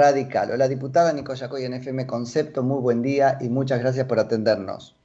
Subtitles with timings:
[0.00, 0.50] radical.
[0.50, 4.96] Hola, diputada Nicoya Coy en FM Concepto, muy buen día y muchas gracias por atendernos.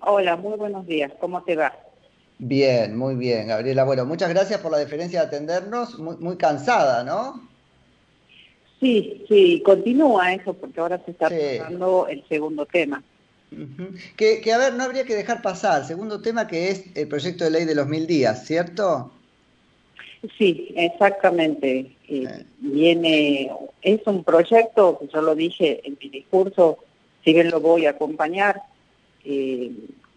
[0.00, 1.74] Hola, muy buenos días, ¿cómo te va?
[2.38, 3.84] Bien, muy bien, Gabriela.
[3.84, 7.48] Bueno, muchas gracias por la deferencia de atendernos, muy, muy cansada, ¿no?
[8.80, 13.02] Sí, sí, continúa eso porque ahora se está tratando el segundo tema.
[14.16, 15.84] que, que, a ver, no habría que dejar pasar.
[15.84, 19.12] Segundo tema que es el proyecto de ley de los mil días, ¿cierto?
[20.38, 21.78] Sí, exactamente.
[22.08, 22.44] Eh, eh.
[22.58, 23.50] Viene,
[23.82, 26.78] es un proyecto, que yo lo dije en mi discurso,
[27.24, 28.62] si bien lo voy a acompañar,
[29.24, 29.70] eh,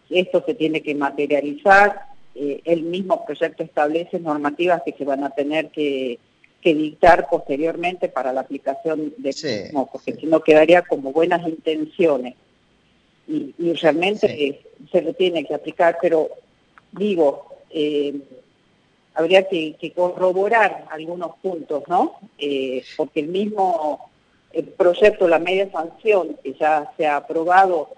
[0.10, 5.70] esto se tiene que materializar, el mismo proyecto establece normativas que se van a tener
[5.70, 6.20] que,
[6.64, 12.36] dictar posteriormente para la aplicación de mismo, porque si no quedaría como buenas intenciones.
[13.26, 14.60] Y, realmente
[14.92, 16.30] se lo tiene que aplicar, pero
[16.92, 17.56] digo,
[19.18, 22.18] habría que, corroborar algunos puntos, ¿no?
[22.38, 24.12] Eh, porque el mismo
[24.78, 27.90] proyecto, la media sanción, que ya se ha aprobado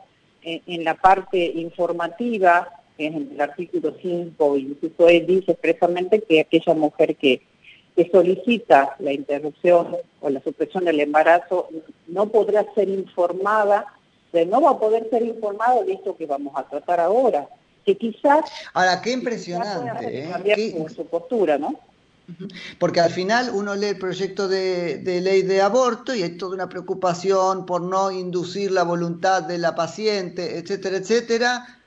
[0.42, 6.39] en, la parte informativa, que es en el artículo 5, incluso él dice expresamente que
[6.39, 7.42] aquella mujer que,
[7.98, 11.67] que solicita la interrupción o la supresión del embarazo
[12.08, 13.88] no podrá ser informada,
[14.48, 17.50] no va a poder ser informada de esto que vamos a tratar ahora,
[17.90, 18.45] que quizás...
[18.73, 20.30] Ahora, qué impresionante.
[20.30, 20.88] ¿eh?
[20.95, 21.80] Su postura, ¿no?
[22.78, 26.70] Porque al final uno lee el proyecto de, ley de aborto y hay toda una
[26.70, 31.80] preocupación por no inducir la voluntad de la paciente, etcétera, etcétera.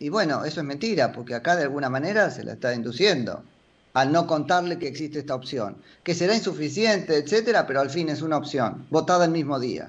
[0.00, 3.44] Y bueno, eso es mentira, porque acá de alguna manera se la está induciendo
[3.92, 8.22] al no contarle que existe esta opción, que será insuficiente, etcétera, pero al fin es
[8.22, 9.88] una opción, votada el mismo día.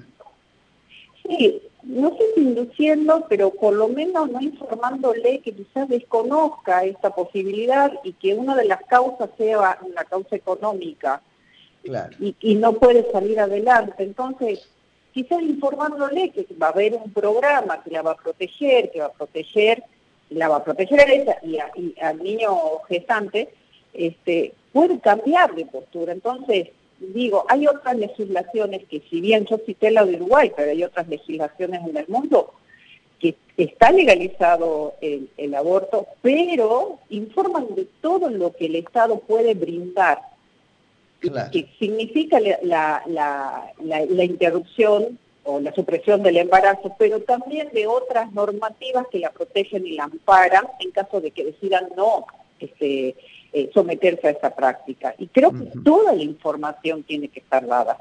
[1.24, 7.10] Sí, no sé si induciendo, pero por lo menos no informándole que quizás desconozca esta
[7.10, 11.22] posibilidad y que una de las causas sea una causa económica
[12.40, 14.02] y, no puede salir adelante.
[14.02, 14.68] Entonces,
[15.12, 19.06] quizás informándole que va a haber un programa que la va a proteger, que va
[19.06, 19.84] a proteger,
[20.30, 22.50] la va a proteger a ella y, al niño
[22.88, 23.48] gestante,
[23.94, 26.12] este, puede cambiar de postura.
[26.12, 30.82] Entonces, digo, hay otras legislaciones que si bien yo cité la de Uruguay, pero hay
[30.84, 32.52] otras legislaciones en el mundo
[33.20, 40.20] que está legalizado el, aborto, pero informan de todo lo que el Estado puede brindar,
[41.50, 49.06] que significa la, la, interrupción o la supresión del embarazo, pero también de otras normativas
[49.10, 52.26] que la protegen y la amparan en caso de que decidan no
[52.60, 53.16] este,
[53.52, 55.14] eh, someterse a esa práctica.
[55.18, 57.96] Y creo que toda la información tiene que estar dada.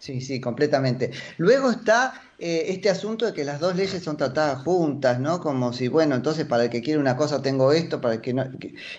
[0.00, 1.10] Sí, sí, completamente.
[1.36, 5.40] Luego está eh, este asunto de que las dos leyes son tratadas juntas, ¿no?
[5.40, 8.32] Como si, bueno, entonces para el que quiere una cosa tengo esto, para el que
[8.32, 8.46] no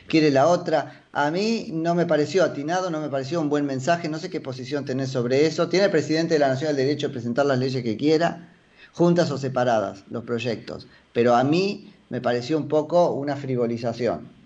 [0.07, 1.01] quiere la otra.
[1.11, 4.41] A mí no me pareció atinado, no me pareció un buen mensaje, no sé qué
[4.41, 5.69] posición tenés sobre eso.
[5.69, 8.53] Tiene el presidente de la Nación el derecho de presentar las leyes que quiera,
[8.93, 10.87] juntas o separadas, los proyectos.
[11.13, 14.40] Pero a mí me pareció un poco una frivolización.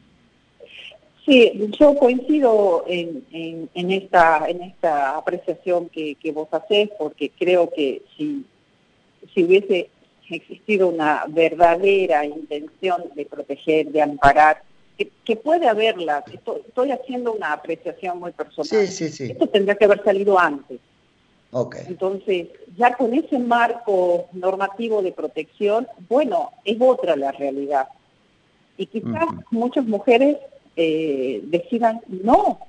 [1.26, 3.26] Sí, yo coincido en,
[3.74, 8.46] en, esta, en esta apreciación que, vos hacés, porque creo que si,
[9.34, 9.90] si hubiese
[10.30, 14.62] existido una verdadera intención de proteger, de amparar,
[15.26, 18.88] que, puede haberla, estoy, haciendo una apreciación muy personal.
[18.88, 19.32] Sí, sí, sí.
[19.32, 20.80] Esto tendría que haber salido antes.
[21.52, 21.86] Okay.
[21.88, 27.88] Entonces, ya con ese marco normativo de protección, bueno, es otra la realidad.
[28.78, 30.38] Y quizás muchas mujeres
[30.76, 32.60] eh, decidan no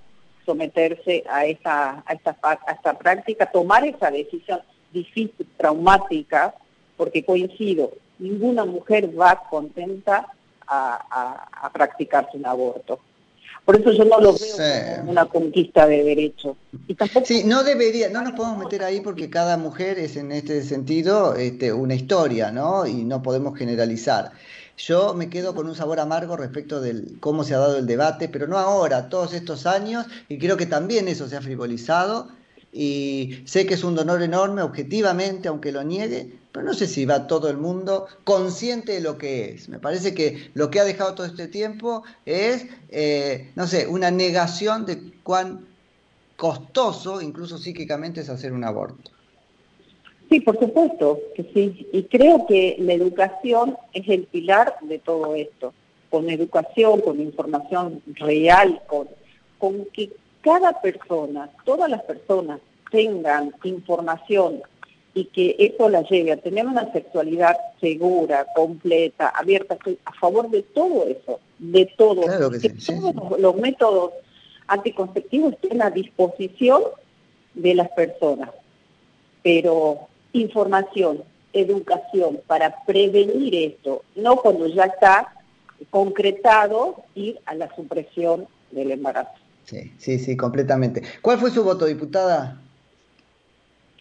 [0.44, 4.61] someterse a esta, a, esta, a esta práctica, tomar esa decisión
[4.93, 6.55] difícil, traumática,
[6.97, 10.27] porque coincido, ninguna mujer va contenta
[10.66, 13.00] a, a, practicarse un aborto.
[13.65, 16.56] Por eso yo no lo veo como una conquista de derechos.
[17.25, 21.34] Sí, no debería, no nos podemos meter ahí porque cada mujer es en este sentido
[21.34, 22.87] este, una historia, ¿no?
[22.87, 24.31] Y no podemos generalizar.
[24.77, 28.29] Yo me quedo con un sabor amargo respecto de cómo se ha dado el debate,
[28.29, 32.29] pero no ahora, todos estos años, y creo que también eso se ha frivolizado.
[32.73, 37.07] Y sé que es un dolor enorme, objetivamente, aunque lo niegue, pero no sé si
[37.07, 39.71] va todo el mundo consciente de lo que es.
[39.71, 44.11] Me parece que lo que ha dejado todo este tiempo es, eh, no sé, una
[44.11, 45.67] negación de cuán
[46.37, 49.11] costoso, incluso psíquicamente, es hacer un aborto.
[50.28, 51.89] Sí, por supuesto que sí.
[51.93, 55.73] Y creo que la educación es el pilar de todo esto.
[56.11, 59.09] Con educación, con información real, con,
[59.59, 64.63] con que cada persona, todas las personas tengan información
[65.15, 70.51] y que eso la lleve a tener una sexualidad segura, completa, abierta, estoy a favor
[70.51, 72.22] de todo eso, de todo.
[72.22, 74.13] Claro que, todos los métodos
[74.67, 76.83] anticonceptivos estén a disposición
[77.55, 78.51] de las personas
[79.47, 80.09] pero
[80.41, 81.22] información,
[81.53, 85.33] educación para prevenir esto, no cuando ya está
[85.91, 89.33] concretado ir a la supresión del embarazo.
[89.65, 91.03] Sí, sí, sí, completamente.
[91.21, 92.60] ¿Cuál fue su voto, diputada?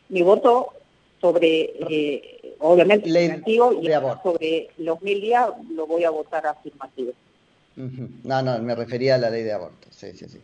[0.09, 0.73] Mi voto
[1.19, 3.87] sobre, eh, obviamente, negativo y
[4.21, 7.13] sobre los mil días lo voy a votar afirmativo.
[7.75, 10.39] No, no, me refería a la ley de aborto, sí, sí, sí.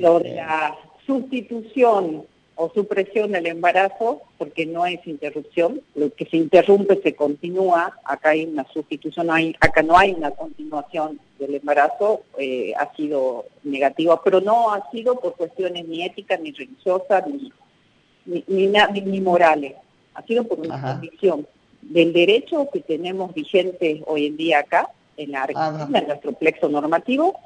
[0.00, 2.24] lo de este, la sustitución
[2.62, 8.30] o supresión del embarazo, porque no es interrupción, lo que se interrumpe se continúa, acá
[8.30, 9.28] hay una sustitución,
[9.58, 15.18] acá no hay una continuación del embarazo, eh, ha sido negativa, pero no ha sido
[15.18, 19.74] por cuestiones ni éticas, ni religiosas, ni, ni, ni, morales,
[20.14, 21.48] ha sido por una condición
[21.80, 26.68] del derecho que tenemos vigente hoy en día acá, en la Argentina, en nuestro plexo
[26.68, 27.40] normativo,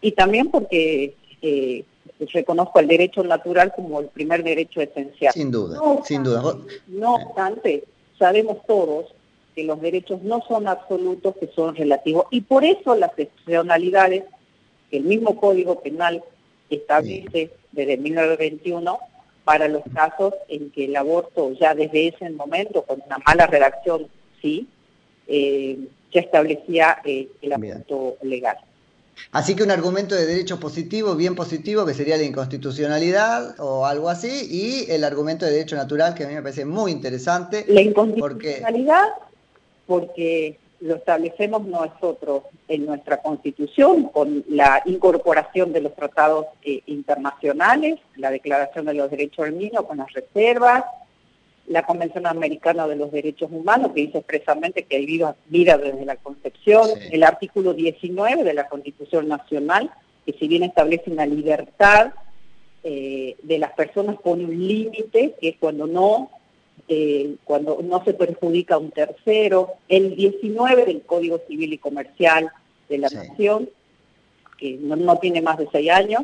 [0.00, 1.16] y también porque...
[1.42, 1.84] Eh,
[2.32, 5.32] reconozco el derecho natural como el primer derecho esencial.
[5.32, 6.56] Sin duda, sin duda.
[6.86, 7.84] No obstante,
[8.18, 9.06] sabemos todos
[9.54, 14.24] que los derechos no son absolutos, que son relativos, y por eso las excepcionalidades
[14.90, 16.22] que el mismo Código Penal
[16.70, 18.98] establece desde 1921
[19.44, 24.08] para los casos en que el aborto ya desde ese momento, con una mala redacción,
[24.42, 24.66] sí,
[25.28, 25.78] eh,
[26.12, 28.58] ya establecía eh, el aborto legal.
[29.32, 34.08] Así que un argumento de derecho positivo, bien positivo, que sería la inconstitucionalidad o algo
[34.08, 37.64] así, y el argumento de derecho natural, que a mí me parece muy interesante.
[37.68, 39.08] La inconstitucionalidad,
[39.86, 47.98] porque, lo establecemos nosotros en nuestra Constitución, con la incorporación de los tratados eh, internacionales,
[48.16, 50.84] la Declaración de los Derechos del Niño con las reservas,
[51.68, 56.16] la Convención Americana de los Derechos Humanos, que dice expresamente que hay vida, desde la
[56.16, 59.90] concepción, el artículo 19 de la Constitución Nacional,
[60.24, 62.12] que si bien establece una libertad
[62.84, 66.30] eh, de las personas, pone un límite, que es cuando no,
[66.88, 72.50] eh, cuando no se perjudica a un tercero, el 19 del Código Civil y Comercial
[72.88, 73.68] de la Nación,
[74.58, 76.22] que no, tiene más de seis años,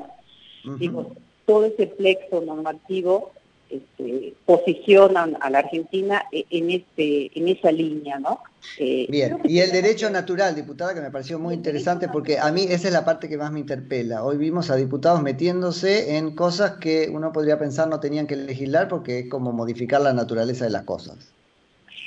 [0.78, 1.12] digo,
[1.44, 3.32] todo ese plexo normativo
[3.72, 8.40] este, posicionan a la Argentina e, en este en esa línea, ¿no?
[8.78, 12.66] Eh, Bien, y el derecho natural, diputada, que me pareció muy interesante porque a mí
[12.68, 14.24] esa es la parte que más me interpela.
[14.24, 18.88] Hoy vimos a diputados metiéndose en cosas que uno podría pensar no tenían que legislar
[18.88, 21.32] porque es como modificar la naturaleza de las cosas.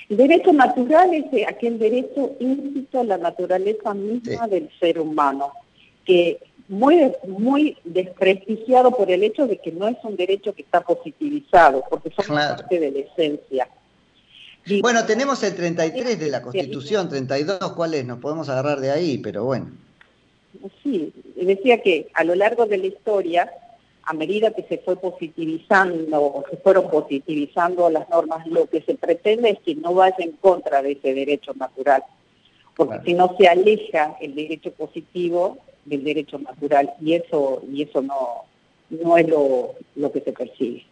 [0.09, 5.51] El derecho natural es eh, aquel derecho íncito a la naturaleza misma del ser humano,
[6.05, 10.81] que muy, muy desprestigiado por el hecho de que no es un derecho que está
[10.81, 13.67] positivizado, porque son parte de la esencia.
[14.81, 18.05] bueno, tenemos el 33 de la Constitución, 32, ¿cuál es?
[18.05, 19.71] Nos podemos agarrar de ahí, pero bueno.
[20.81, 23.51] Sí, decía que a lo largo de la historia,
[24.03, 29.49] a medida que se fue positivizando, se fueron positivizando las normas, lo que se pretende
[29.49, 32.03] es que no vaya en contra de ese derecho natural,
[32.75, 38.01] porque si no se aleja el derecho positivo del derecho natural y eso y eso
[38.01, 38.45] no
[38.89, 40.85] no es lo, lo que se persigue.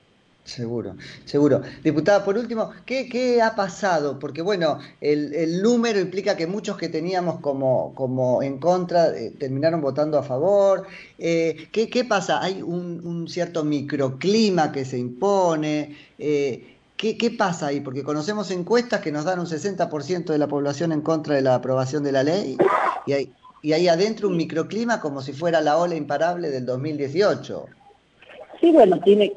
[0.44, 1.62] Seguro, seguro.
[1.84, 4.20] Diputada, por último, ¿qué, qué ha pasado?
[4.20, 9.32] Porque bueno, el, el, número implica que muchos que teníamos como, como en contra eh,
[9.40, 10.86] terminaron votando a favor.
[11.18, 12.44] Eh, ¿qué, ¿qué, pasa?
[12.44, 15.96] ¿Hay un, un, cierto microclima que se impone?
[16.20, 17.80] Eh, ¿qué, ¿Qué pasa ahí?
[17.80, 21.56] Porque conocemos encuestas que nos dan un 60% de la población en contra de la
[21.56, 22.58] aprobación de la ley
[23.06, 23.34] y hay,
[23.64, 27.66] y ahí adentro un microclima como si fuera la ola imparable del 2018.
[28.60, 29.34] Sí, bueno, tiene,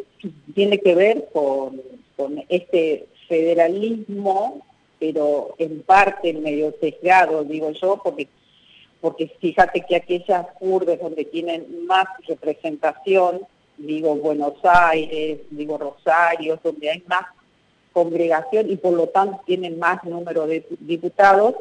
[0.54, 1.80] tiene que ver con,
[2.16, 4.66] con este federalismo,
[4.98, 8.28] pero en parte medio sesgado, digo yo, porque
[9.00, 13.42] porque fíjate que aquellas urbes donde tienen más representación,
[13.76, 17.26] digo Buenos Aires, digo Rosario, donde hay más
[17.92, 21.54] congregación y por lo tanto tienen más número de diputados,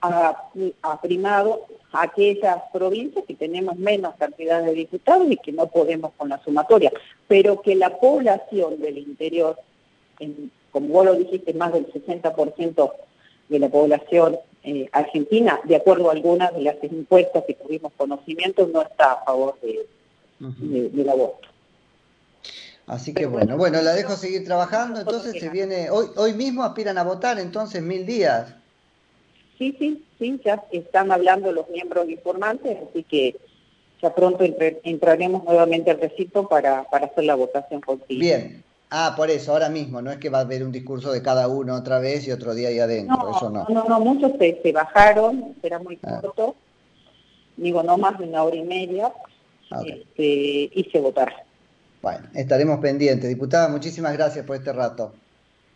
[0.00, 6.28] ha, primado aquellas provincias que tenemos menos cantidad de diputados y que no podemos con
[6.28, 6.92] la sumatoria,
[7.28, 9.58] pero que la población del interior,
[10.70, 12.92] como vos lo dijiste, más del 60%
[13.48, 18.68] de la población eh, argentina, de acuerdo a algunas de las encuestas que tuvimos conocimiento,
[18.72, 19.86] no está a favor de,
[20.90, 21.48] del aborto.
[22.86, 26.98] Así que bueno, bueno, la dejo seguir trabajando, entonces se viene, hoy, hoy mismo aspiran
[26.98, 28.54] a votar entonces mil días.
[29.60, 33.36] Sí, sí, sí, ya están hablando los miembros informantes, así que
[34.00, 38.20] ya pronto entraremos nuevamente al recinto para, para hacer la votación contigo.
[38.20, 38.64] Bien.
[38.88, 41.46] Ah, por eso, ahora mismo, no es que va a haber un discurso de cada
[41.46, 43.66] uno otra vez y otro día ahí adentro, no, eso no.
[43.68, 46.22] No, no, muchos se, bajaron, será muy ah.
[46.22, 46.56] corto,
[47.58, 49.12] digo, no más de una hora y media,
[49.84, 51.36] este, y se votará.
[52.00, 53.28] Bueno, estaremos pendientes.
[53.28, 55.12] Diputada, muchísimas gracias por este rato.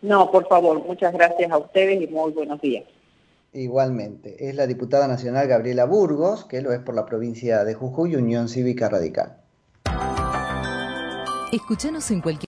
[0.00, 2.84] No, por favor, muchas gracias a ustedes y muy buenos días.
[3.54, 8.16] Igualmente, es la diputada nacional Gabriela Burgos, que lo es por la provincia de Jujuy,
[8.16, 9.36] Unión Cívica Radical.
[11.52, 12.42] Escúchanos en cualquier